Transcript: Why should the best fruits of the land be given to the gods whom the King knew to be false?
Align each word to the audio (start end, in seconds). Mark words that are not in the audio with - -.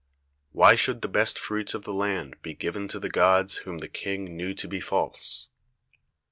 Why 0.51 0.73
should 0.73 1.03
the 1.03 1.07
best 1.07 1.37
fruits 1.37 1.75
of 1.75 1.83
the 1.83 1.93
land 1.93 2.41
be 2.41 2.55
given 2.55 2.87
to 2.87 2.97
the 2.99 3.07
gods 3.07 3.57
whom 3.57 3.77
the 3.77 3.87
King 3.87 4.35
knew 4.35 4.55
to 4.55 4.67
be 4.67 4.79
false? 4.79 5.47